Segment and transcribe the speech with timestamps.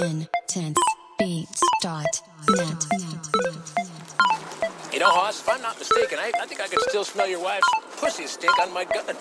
[0.00, 2.86] intensebeats.net.
[4.92, 7.42] You know, Hoss, if I'm not mistaken, I, I think I can still smell your
[7.42, 7.68] wife's
[7.98, 9.16] pussy stink on my gun.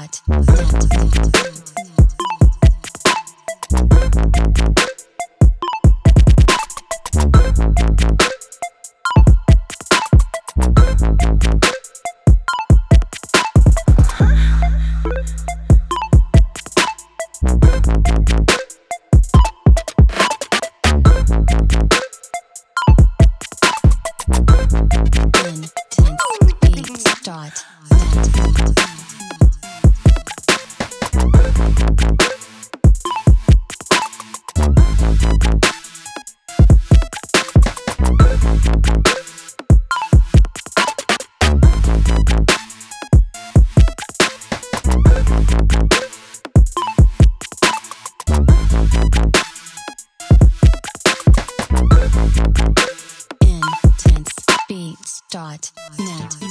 [0.00, 1.49] intensebeats.net.
[55.34, 56.49] intensebeats.net.